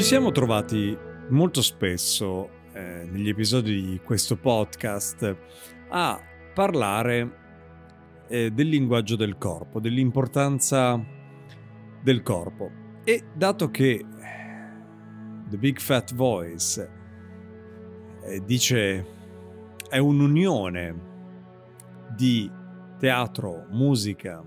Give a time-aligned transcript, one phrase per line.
[0.00, 0.96] Ci siamo trovati
[1.28, 5.36] molto spesso eh, negli episodi di questo podcast
[5.90, 6.18] a
[6.54, 7.36] parlare
[8.26, 10.98] eh, del linguaggio del corpo, dell'importanza
[12.02, 12.70] del corpo.
[13.04, 14.02] E dato che
[15.50, 16.90] The Big Fat Voice
[18.24, 19.06] eh, dice
[19.86, 21.00] è un'unione
[22.16, 22.50] di
[22.98, 24.42] teatro, musica,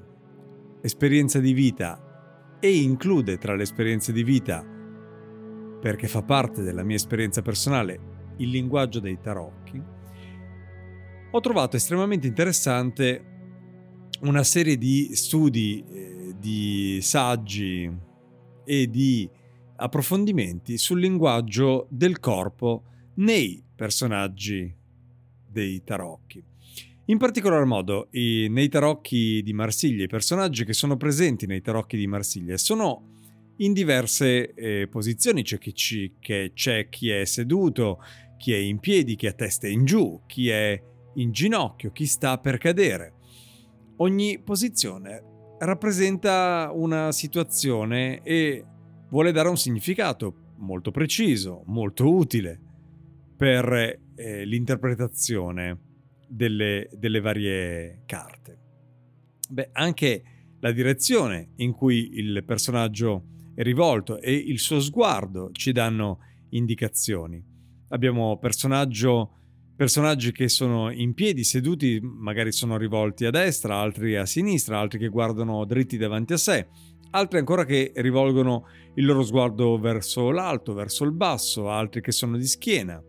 [0.81, 4.71] esperienza di vita e include tra le esperienze di vita
[5.83, 7.99] perché fa parte della mia esperienza personale,
[8.37, 9.83] il linguaggio dei tarocchi,
[11.29, 13.25] ho trovato estremamente interessante
[14.21, 17.91] una serie di studi, eh, di saggi
[18.63, 19.29] e di
[19.75, 22.83] approfondimenti sul linguaggio del corpo
[23.15, 24.73] nei personaggi
[25.45, 26.41] dei tarocchi.
[27.07, 32.07] In particolar modo nei tarocchi di Marsiglia, i personaggi che sono presenti nei tarocchi di
[32.07, 33.12] Marsiglia sono
[33.57, 35.43] in diverse eh, posizioni.
[35.43, 37.99] C'è chi, ci, che c'è chi è seduto,
[38.37, 40.81] chi è in piedi, chi ha testa in giù, chi è
[41.15, 43.13] in ginocchio, chi sta per cadere.
[43.97, 48.65] Ogni posizione rappresenta una situazione e
[49.09, 52.59] vuole dare un significato molto preciso, molto utile
[53.35, 55.79] per eh, l'interpretazione
[56.27, 58.59] delle, delle varie carte.
[59.49, 60.23] Beh, anche
[60.59, 66.19] la direzione in cui il personaggio rivolto e il suo sguardo ci danno
[66.49, 67.43] indicazioni.
[67.89, 74.79] Abbiamo personaggi che sono in piedi, seduti, magari sono rivolti a destra, altri a sinistra,
[74.79, 76.67] altri che guardano dritti davanti a sé,
[77.11, 78.65] altri ancora che rivolgono
[78.95, 83.01] il loro sguardo verso l'alto, verso il basso, altri che sono di schiena.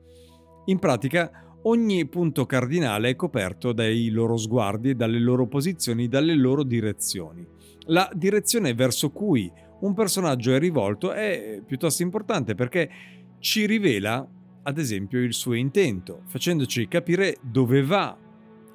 [0.66, 6.62] In pratica, ogni punto cardinale è coperto dai loro sguardi, dalle loro posizioni, dalle loro
[6.62, 7.46] direzioni.
[7.86, 9.50] La direzione verso cui
[9.84, 12.90] un personaggio è rivolto è piuttosto importante perché
[13.38, 14.26] ci rivela,
[14.62, 18.16] ad esempio, il suo intento, facendoci capire dove va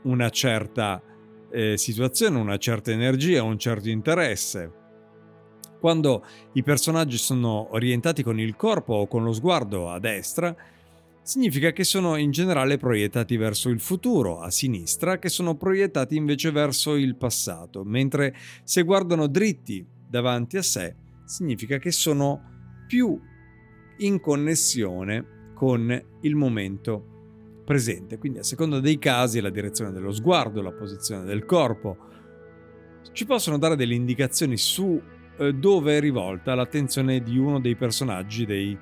[0.03, 1.02] una certa
[1.52, 4.72] eh, situazione, una certa energia, un certo interesse.
[5.80, 10.56] Quando i personaggi sono orientati con il corpo o con lo sguardo a destra,
[11.24, 16.52] significa che sono in generale proiettati verso il futuro, a sinistra, che sono proiettati invece
[16.52, 23.20] verso il passato, mentre se guardano dritti davanti a sé, significa che sono più
[23.97, 28.18] in connessione con il momento presente.
[28.18, 31.98] Quindi a seconda dei casi, la direzione dello sguardo, la posizione del corpo,
[33.12, 35.00] ci possono dare delle indicazioni su
[35.38, 38.78] eh, dove è rivolta l'attenzione di uno dei personaggi dei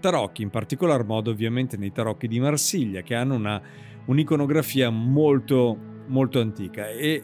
[0.00, 3.60] tarocchi, in particolar modo ovviamente nei tarocchi di Marsiglia, che hanno una,
[4.06, 5.76] un'iconografia molto,
[6.06, 7.22] molto antica e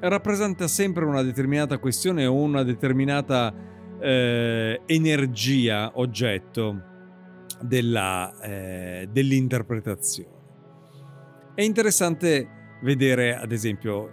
[0.00, 3.54] rappresenta sempre una determinata questione o una determinata
[4.00, 6.82] eh, energia oggetto
[7.60, 10.32] della, eh, dell'interpretazione.
[11.54, 14.10] È interessante vedere ad esempio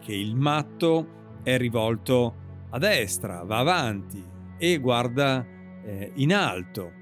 [0.00, 2.34] che il matto è rivolto
[2.70, 4.22] a destra, va avanti
[4.58, 5.46] e guarda
[5.84, 6.98] eh, in alto.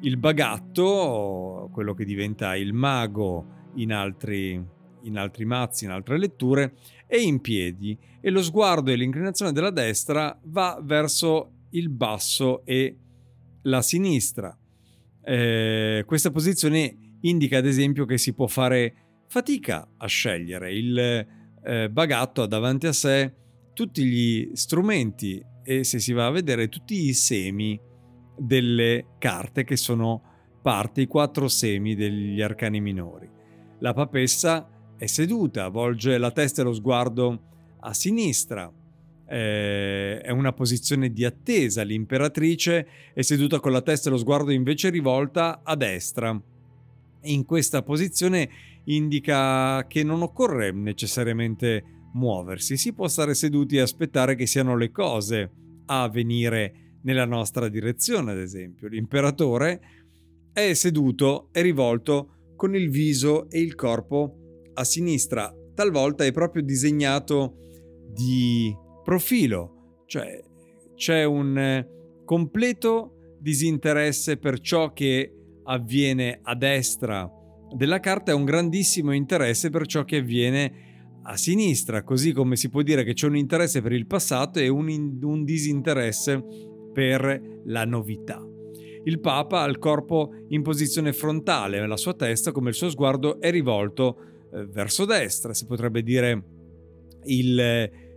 [0.00, 4.62] Il bagatto, quello che diventa il mago in altri,
[5.02, 6.74] in altri mazzi, in altre letture,
[7.12, 12.96] è in piedi e lo sguardo e l'inclinazione della destra va verso il basso e
[13.64, 14.56] la sinistra.
[15.22, 18.94] Eh, questa posizione indica ad esempio che si può fare
[19.28, 20.72] fatica a scegliere.
[20.72, 21.26] Il
[21.62, 23.34] eh, bagatto ha davanti a sé
[23.74, 27.78] tutti gli strumenti e se si va a vedere tutti i semi
[28.38, 30.22] delle carte che sono
[30.62, 33.28] parte, i quattro semi degli arcani minori.
[33.80, 34.71] La papessa
[35.02, 37.40] è seduta, volge la testa e lo sguardo
[37.80, 38.72] a sinistra,
[39.26, 44.52] eh, è una posizione di attesa, l'imperatrice è seduta con la testa e lo sguardo
[44.52, 46.40] invece rivolta a destra.
[47.22, 48.48] In questa posizione
[48.84, 51.82] indica che non occorre necessariamente
[52.12, 55.50] muoversi, si può stare seduti e aspettare che siano le cose
[55.86, 58.86] a venire nella nostra direzione, ad esempio.
[58.86, 59.80] L'imperatore
[60.52, 64.36] è seduto e rivolto con il viso e il corpo
[64.74, 67.56] a sinistra, talvolta è proprio disegnato
[68.12, 70.40] di profilo, cioè
[70.94, 71.88] c'è un eh,
[72.24, 75.32] completo disinteresse per ciò che
[75.64, 77.30] avviene a destra
[77.74, 80.90] della carta e un grandissimo interesse per ciò che avviene
[81.24, 84.68] a sinistra, così come si può dire che c'è un interesse per il passato e
[84.68, 86.42] un, un disinteresse
[86.92, 88.44] per la novità.
[89.04, 93.40] Il Papa ha il corpo in posizione frontale, la sua testa come il suo sguardo
[93.40, 96.44] è rivolto verso destra, si potrebbe dire
[97.24, 97.58] il,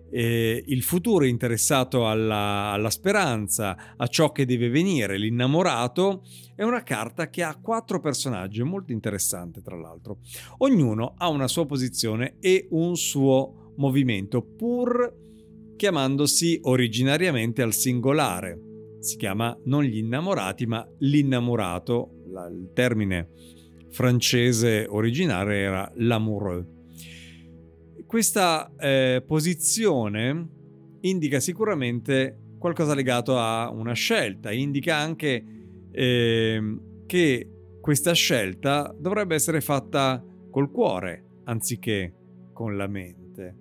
[0.09, 6.23] eh, il futuro interessato alla, alla, speranza, a ciò che deve venire, l'innamorato,
[6.55, 10.19] è una carta che ha quattro personaggi, molto interessante tra l'altro.
[10.59, 15.23] Ognuno ha una sua posizione e un suo movimento, pur
[15.75, 18.59] chiamandosi originariamente al singolare.
[18.99, 23.29] Si chiama non gli innamorati, ma l'innamorato, il termine
[23.95, 26.65] francese originale era l'amoureux.
[28.06, 30.50] Questa eh, posizione
[31.00, 35.44] indica sicuramente qualcosa legato a una scelta, indica anche
[35.92, 37.50] eh, che
[37.80, 40.21] questa scelta dovrebbe essere fatta
[40.51, 42.13] col cuore anziché
[42.51, 43.56] con la mente.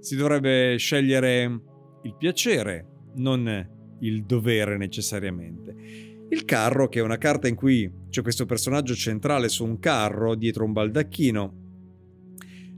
[0.00, 1.60] Si dovrebbe scegliere
[2.02, 6.07] il piacere, non il dovere necessariamente.
[6.30, 10.34] Il carro, che è una carta in cui c'è questo personaggio centrale su un carro
[10.34, 11.54] dietro un baldacchino,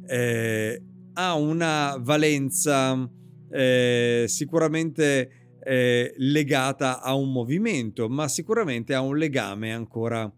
[0.07, 0.83] eh,
[1.15, 3.11] ha una valenza
[3.51, 10.33] eh, sicuramente eh, legata a un movimento, ma sicuramente ha un legame ancora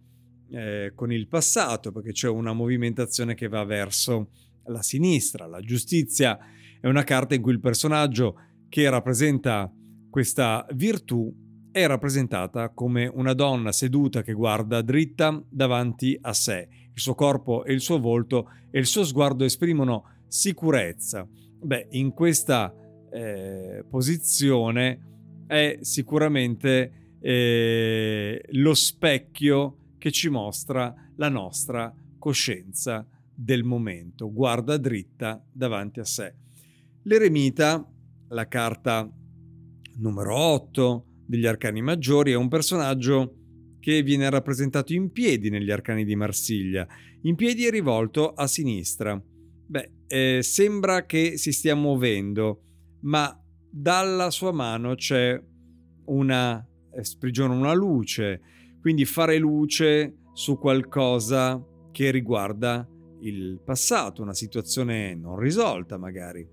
[0.50, 4.31] eh, con il passato, perché c'è una movimentazione che va verso
[4.65, 5.47] la sinistra.
[5.47, 6.38] La giustizia
[6.81, 8.37] è una carta in cui il personaggio
[8.70, 9.70] che rappresenta
[10.08, 11.32] questa virtù
[11.73, 16.69] è rappresentata come una donna seduta che guarda dritta davanti a sé.
[16.95, 21.27] Il suo corpo e il suo volto e il suo sguardo esprimono sicurezza.
[21.61, 22.75] Beh, in questa
[23.11, 34.31] eh, posizione è sicuramente eh, lo specchio che ci mostra la nostra coscienza del momento.
[34.31, 36.35] Guarda dritta davanti a sé.
[37.05, 37.91] L'eremita,
[38.29, 39.11] la carta
[39.97, 43.37] numero 8, degli arcani maggiori è un personaggio
[43.81, 46.87] che viene rappresentato in piedi negli arcani di Marsiglia,
[47.23, 49.19] in piedi e rivolto a sinistra.
[49.67, 52.61] Beh, eh, sembra che si stia muovendo,
[53.05, 53.34] ma
[53.70, 55.43] dalla sua mano c'è
[56.05, 56.62] una
[56.93, 58.43] eh, sprigiona una luce,
[58.82, 62.86] quindi fare luce su qualcosa che riguarda
[63.22, 66.46] il passato, una situazione non risolta magari.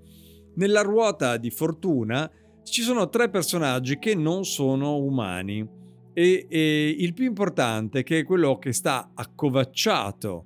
[0.56, 2.32] Nella ruota di fortuna
[2.70, 5.68] ci sono tre personaggi che non sono umani
[6.14, 10.46] e, e il più importante, che è quello che sta accovacciato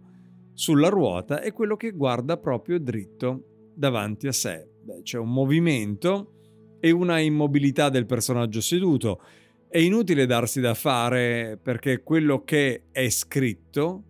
[0.53, 4.67] sulla ruota, è quello che guarda proprio dritto davanti a sé.
[4.83, 6.33] Beh, c'è un movimento
[6.79, 9.21] e una immobilità del personaggio seduto.
[9.67, 14.03] È inutile darsi da fare perché quello che è scritto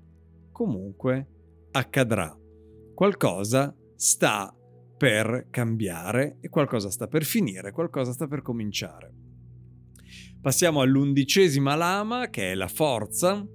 [0.52, 1.28] comunque
[1.72, 2.38] accadrà.
[2.94, 4.54] Qualcosa sta
[5.04, 9.12] per cambiare e qualcosa sta per finire, qualcosa sta per cominciare.
[10.40, 13.46] Passiamo all'undicesima lama che è la forza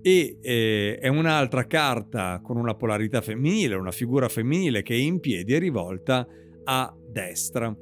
[0.00, 5.18] e eh, è un'altra carta con una polarità femminile, una figura femminile che è in
[5.18, 6.24] piedi e rivolta
[6.62, 7.76] a destra.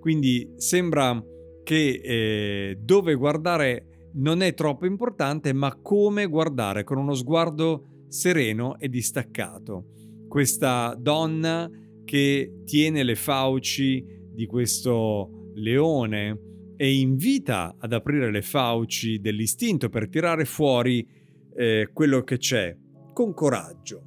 [0.00, 1.22] Quindi sembra
[1.62, 8.78] che eh, dove guardare non è troppo importante, ma come guardare con uno sguardo sereno
[8.78, 9.88] e distaccato.
[10.26, 11.70] Questa donna
[12.06, 16.40] che tiene le fauci di questo leone
[16.76, 21.06] e invita ad aprire le fauci dell'istinto per tirare fuori
[21.54, 22.74] eh, quello che c'è
[23.12, 24.02] con coraggio.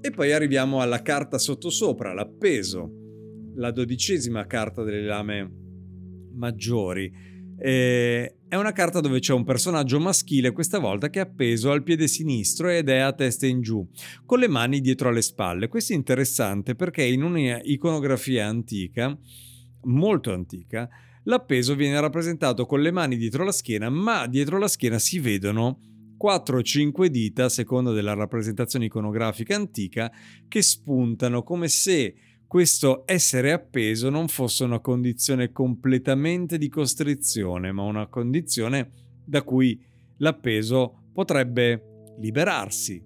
[0.00, 2.90] E poi arriviamo alla carta sottosopra, l'appeso,
[3.54, 5.50] la dodicesima carta delle lame
[6.34, 7.12] maggiori.
[7.64, 11.84] Eh, è una carta dove c'è un personaggio maschile questa volta che è appeso al
[11.84, 13.88] piede sinistro ed è a testa in giù,
[14.26, 15.68] con le mani dietro alle spalle.
[15.68, 19.16] Questo è interessante perché in un'iconografia antica,
[19.82, 20.88] molto antica,
[21.22, 25.78] l'appeso viene rappresentato con le mani dietro la schiena, ma dietro la schiena si vedono
[26.16, 30.10] 4 o 5 dita, a seconda della rappresentazione iconografica antica,
[30.48, 32.12] che spuntano come se
[32.52, 38.92] questo essere appeso non fosse una condizione completamente di costrizione, ma una condizione
[39.24, 39.82] da cui
[40.18, 43.02] l'appeso potrebbe liberarsi,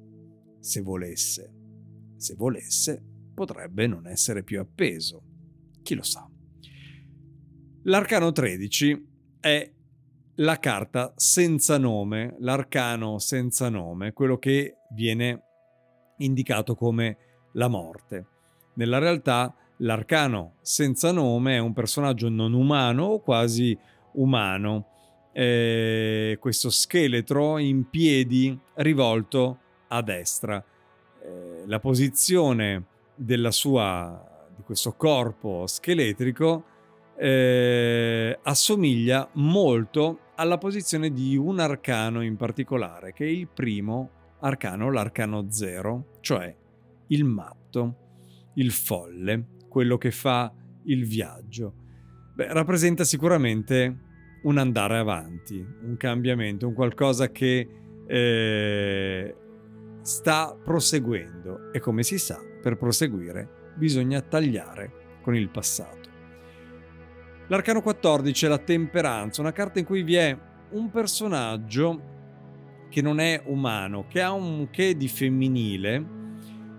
[0.58, 1.54] se volesse.
[2.16, 3.00] Se volesse,
[3.34, 5.22] potrebbe non essere più appeso.
[5.80, 6.28] Chi lo sa.
[7.84, 9.72] L'arcano 13 è
[10.34, 15.40] la carta senza nome, l'arcano senza nome, quello che viene
[16.16, 17.16] indicato come
[17.52, 18.30] la morte.
[18.76, 23.76] Nella realtà l'arcano senza nome è un personaggio non umano o quasi
[24.12, 24.88] umano.
[25.32, 30.62] Eh, questo scheletro in piedi rivolto a destra.
[31.22, 36.64] Eh, la posizione della sua, di questo corpo scheletrico
[37.16, 44.90] eh, assomiglia molto alla posizione di un arcano in particolare, che è il primo arcano,
[44.90, 46.54] l'arcano zero, cioè
[47.06, 48.04] il matto
[48.56, 50.52] il folle, quello che fa
[50.84, 51.74] il viaggio.
[52.34, 54.04] Beh, rappresenta sicuramente
[54.42, 57.68] un andare avanti, un cambiamento, un qualcosa che
[58.06, 59.36] eh,
[60.02, 66.08] sta proseguendo e come si sa, per proseguire bisogna tagliare con il passato.
[67.48, 70.36] L'arcano 14 è la temperanza, una carta in cui vi è
[70.70, 72.14] un personaggio
[72.88, 76.15] che non è umano, che ha un che di femminile,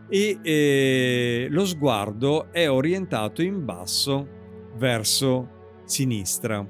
[0.10, 4.28] e eh, lo sguardo è orientato in basso
[4.76, 6.66] verso sinistra.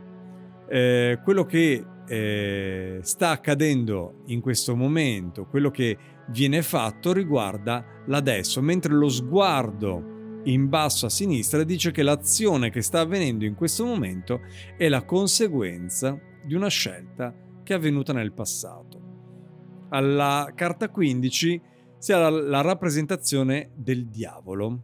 [0.70, 5.98] Eh, quello che eh, sta accadendo in questo momento, quello che
[6.30, 12.82] viene fatto riguarda l'adesso, mentre lo sguardo in basso a sinistra dice che l'azione che
[12.82, 14.42] sta avvenendo in questo momento
[14.78, 19.06] è la conseguenza di una scelta che è avvenuta nel passato.
[19.90, 21.62] Alla carta 15
[21.98, 24.84] sia la, la rappresentazione del diavolo.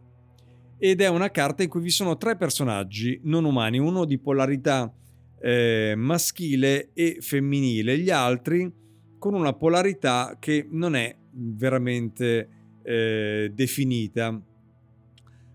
[0.78, 4.92] Ed è una carta in cui vi sono tre personaggi non umani, uno di polarità
[5.40, 8.70] eh, maschile e femminile, gli altri
[9.18, 12.48] con una polarità che non è veramente
[12.82, 14.38] eh, definita.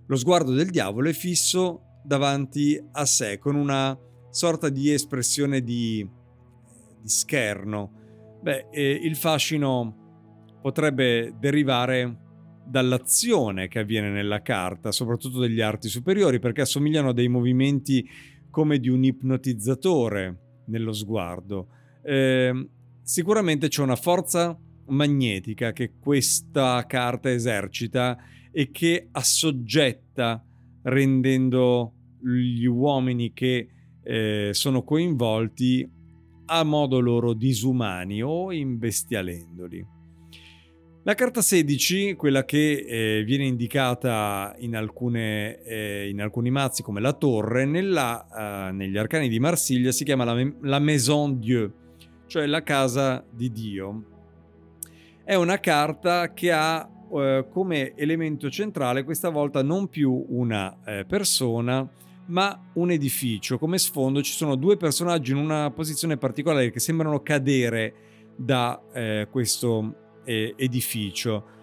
[0.08, 3.98] Lo sguardo del diavolo è fisso davanti a sé con una
[4.32, 6.08] sorta di espressione di,
[7.00, 7.92] di scherno.
[8.42, 9.99] Beh, eh, il fascino
[10.62, 12.28] potrebbe derivare
[12.66, 18.08] dall'azione che avviene nella carta, soprattutto degli arti superiori, perché assomigliano a dei movimenti
[18.50, 21.68] come di un ipnotizzatore nello sguardo.
[22.04, 22.70] Eh,
[23.02, 28.18] sicuramente c'è una forza magnetica che questa carta esercita
[28.52, 30.44] e che assoggetta
[30.84, 33.70] rendendo gli uomini che
[34.04, 35.90] eh, sono coinvolti
[36.46, 39.98] a modo loro disumani o imbestialendoli.
[41.04, 47.00] La carta 16, quella che eh, viene indicata in, alcune, eh, in, alcuni mazzi come
[47.00, 48.28] la torre, nella,
[48.70, 51.72] uh, negli arcani di Marsiglia si chiama la, la, Maison Dieu,
[52.28, 54.04] cioè la casa di Dio.
[55.24, 61.06] È una carta che ha uh, come elemento centrale questa volta non più una uh,
[61.08, 61.90] persona,
[62.26, 63.58] ma un edificio.
[63.58, 67.94] Come sfondo ci sono due personaggi in una posizione particolare che sembrano cadere
[68.36, 68.82] da
[69.30, 71.58] questo eh, edificio?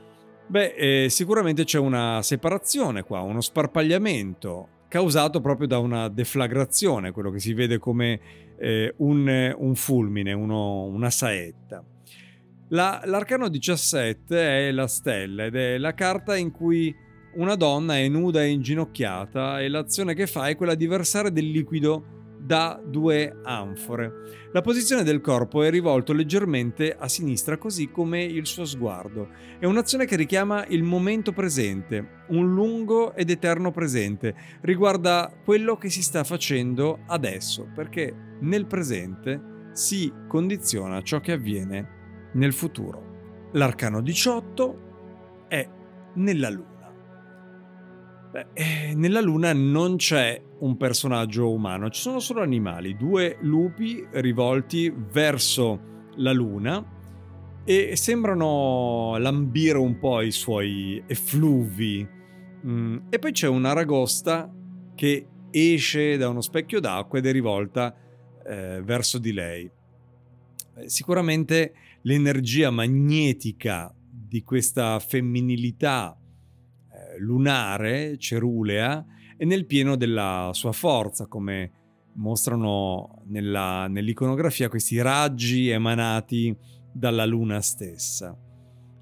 [0.49, 7.31] Beh, eh, sicuramente c'è una separazione qua, uno sparpagliamento causato proprio da una deflagrazione, quello
[7.31, 8.21] che si vede come
[8.59, 11.85] eh, un, un, fulmine, uno, una saetta.
[12.69, 16.95] La, l'arcano 17 è la stella ed è la carta in cui
[17.35, 21.51] una donna è nuda e inginocchiata e l'azione che fa è quella di versare del
[21.51, 22.16] liquido
[22.47, 24.13] da due anfore.
[24.53, 29.31] La posizione del corpo è rivolto leggermente a sinistra, così come il suo sguardo.
[29.59, 34.35] È un'azione che richiama il momento presente, un lungo ed eterno presente.
[34.61, 42.31] Riguarda quello che si sta facendo adesso, perché nel presente si condiziona ciò che avviene
[42.35, 43.49] nel futuro.
[43.55, 45.69] L'arcano 18 è
[46.15, 46.76] nella luna.
[48.37, 54.07] Beh, eh, nella Luna non c'è un personaggio umano, ci sono solo animali, due lupi
[54.11, 56.85] rivolti verso la Luna
[57.65, 62.07] e sembrano lambire un po' i suoi effluvi.
[62.67, 64.53] Mm, e poi c'è un'aragosta
[64.95, 67.97] che esce da uno specchio d'acqua ed è rivolta
[68.45, 69.71] eh, verso di lei.
[70.77, 76.15] Eh, sicuramente l'energia magnetica di questa femminilità
[77.19, 79.05] lunare, cerulea,
[79.37, 81.71] è nel pieno della sua forza, come
[82.15, 86.57] mostrano nella, nell'iconografia questi raggi emanati
[86.93, 88.37] dalla luna stessa.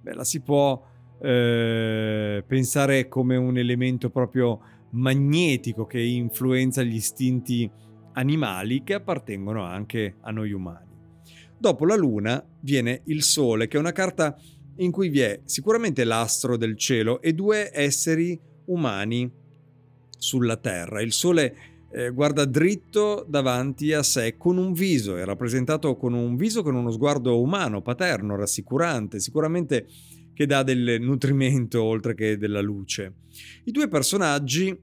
[0.03, 0.83] Beh, la si può
[1.21, 7.71] eh, pensare come un elemento proprio magnetico che influenza gli istinti
[8.15, 10.93] animali che appartengono anche a noi umani.
[11.57, 14.37] Dopo la luna viene il sole, che è una carta
[14.77, 19.31] in cui vi è sicuramente l'astro del cielo e due esseri umani
[20.19, 21.01] sulla terra.
[21.01, 21.57] Il sole
[21.93, 26.75] eh, guarda dritto davanti a sé con un viso, è rappresentato con un viso con
[26.75, 29.87] uno sguardo umano, paterno, rassicurante, sicuramente
[30.33, 33.15] che dà del nutrimento oltre che della luce.
[33.65, 34.77] I due personaggi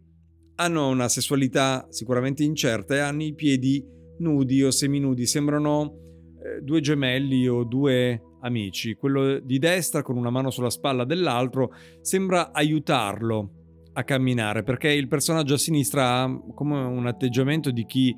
[0.55, 3.83] hanno una sessualità sicuramente incerta e hanno i piedi
[4.19, 5.97] nudi o seminudi, sembrano
[6.41, 8.95] eh, due gemelli o due amici.
[8.95, 13.51] Quello di destra con una mano sulla spalla dell'altro sembra aiutarlo
[13.93, 18.15] a camminare perché il personaggio a sinistra ha come un atteggiamento di chi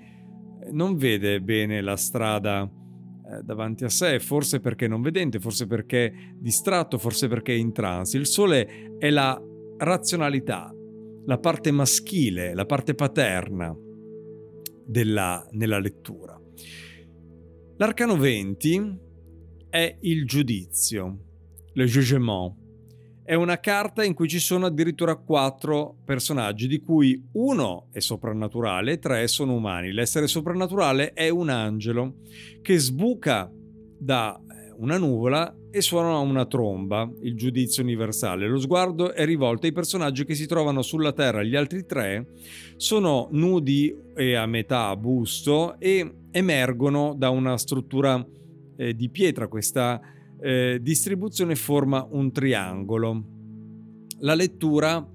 [0.72, 6.36] non vede bene la strada eh, davanti a sé, forse perché non vedente, forse perché
[6.36, 8.18] distratto, forse perché in trance.
[8.18, 9.40] Il sole è la
[9.78, 10.74] razionalità,
[11.26, 13.76] la parte maschile, la parte paterna
[14.86, 16.40] della, nella lettura.
[17.78, 19.00] L'arcano 20
[19.74, 21.18] è il giudizio,
[21.74, 22.54] le jugement
[23.24, 28.92] è una carta in cui ci sono addirittura quattro personaggi, di cui uno è soprannaturale
[28.92, 29.92] e tre sono umani.
[29.92, 32.18] L'essere soprannaturale è un angelo
[32.62, 33.52] che sbuca
[33.98, 38.48] da eh, una nuvola e suona una tromba, il giudizio universale.
[38.48, 41.42] Lo sguardo è rivolto ai personaggi che si trovano sulla terra.
[41.42, 42.28] Gli altri tre
[42.76, 48.24] sono nudi e a metà busto e emergono da una struttura
[48.76, 50.00] eh, di pietra, questa
[50.42, 53.24] eh, distribuzione forma un triangolo.
[54.20, 55.06] La lettura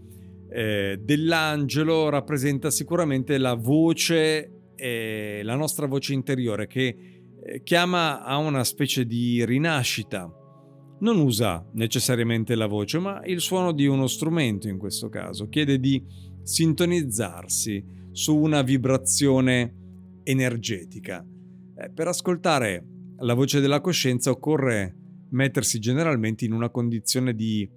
[0.50, 8.36] eh, dell'angelo rappresenta sicuramente la voce, eh, la nostra voce interiore che eh, chiama a
[8.38, 10.32] una specie di rinascita.
[11.00, 15.48] Non usa necessariamente la voce, ma il suono di uno strumento in questo caso.
[15.48, 16.02] Chiede di
[16.42, 19.74] sintonizzarsi su una vibrazione
[20.24, 21.24] energetica.
[21.76, 22.84] Eh, per ascoltare
[23.20, 24.94] la voce della coscienza occorre
[25.30, 27.68] mettersi generalmente in una condizione di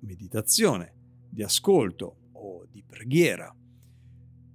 [0.00, 0.94] meditazione,
[1.28, 3.54] di ascolto o di preghiera.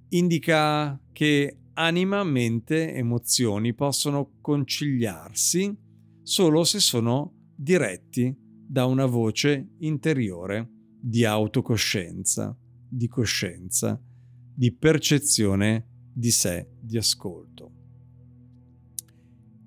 [0.10, 5.76] Indica che anima, mente, emozioni possono conciliarsi
[6.22, 8.34] solo se sono diretti
[8.68, 14.00] da una voce interiore di autocoscienza, di coscienza,
[14.54, 17.64] di percezione di sé, di ascolto.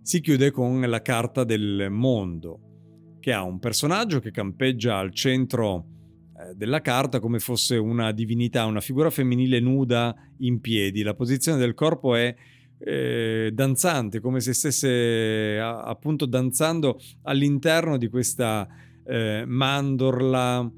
[0.09, 5.85] Si chiude con la carta del mondo, che ha un personaggio che campeggia al centro
[6.33, 11.03] eh, della carta come fosse una divinità, una figura femminile nuda in piedi.
[11.03, 12.35] La posizione del corpo è
[12.79, 18.66] eh, danzante, come se stesse a, appunto danzando all'interno di questa
[19.05, 20.71] eh, mandorla mh,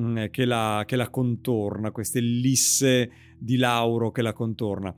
[0.00, 4.96] mm, che, la, che, la, contorna, queste lisse di lauro che la contorna.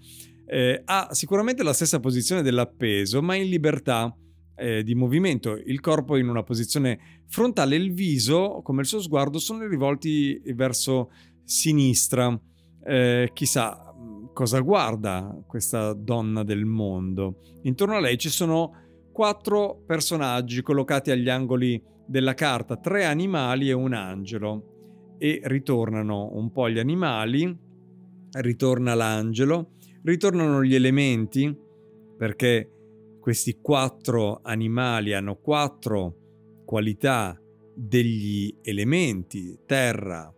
[0.53, 4.13] Eh, ha sicuramente la stessa posizione dell'appeso, ma in libertà
[4.57, 9.39] eh, di movimento, il corpo in una posizione frontale, il viso, come il suo sguardo,
[9.39, 11.13] sono rivolti verso
[11.45, 12.37] sinistra.
[12.85, 13.95] Eh, chissà
[14.33, 17.39] cosa guarda questa donna del mondo.
[17.63, 18.73] Intorno a lei ci sono
[19.13, 25.15] quattro personaggi collocati agli angoli della carta, tre animali e un angelo.
[25.17, 27.57] E ritornano un po' gli animali,
[28.33, 31.55] ritorna l'angelo, ritornano gli elementi,
[32.17, 32.71] perché
[33.21, 37.41] questi quattro animali hanno quattro qualità
[37.75, 40.33] degli elementi, terra,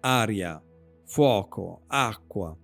[0.00, 0.62] aria,
[1.04, 2.56] fuoco, acqua.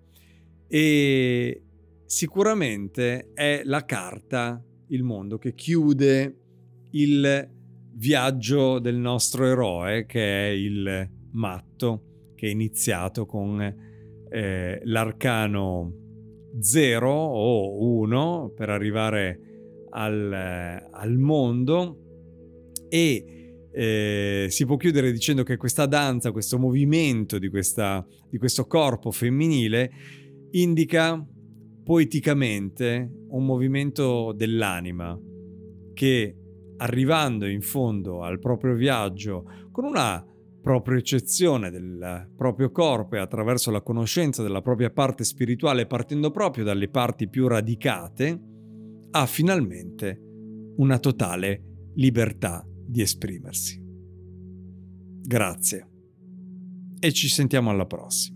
[0.68, 1.62] E
[2.04, 6.40] sicuramente è la carta, il mondo che chiude
[6.90, 7.50] il
[7.94, 13.60] viaggio del nostro eroe che è il matto che è iniziato con
[14.28, 16.05] eh, l'arcano
[16.60, 19.40] 0 o 1 per arrivare
[19.90, 20.32] al,
[20.90, 22.00] al mondo
[22.88, 23.36] e
[23.72, 29.10] eh, si può chiudere dicendo che questa danza, questo movimento di, questa, di questo corpo
[29.10, 29.90] femminile
[30.52, 31.22] indica
[31.84, 35.18] poeticamente un movimento dell'anima
[35.92, 36.36] che
[36.78, 40.24] arrivando in fondo al proprio viaggio con una
[40.66, 46.64] propria eccezione del proprio corpo e attraverso la conoscenza della propria parte spirituale partendo proprio
[46.64, 48.42] dalle parti più radicate,
[49.12, 50.20] ha finalmente
[50.78, 53.80] una totale libertà di esprimersi.
[55.22, 55.88] Grazie
[56.98, 58.35] e ci sentiamo alla prossima.